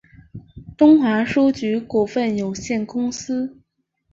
[0.75, 3.59] 东华书局股份有限公司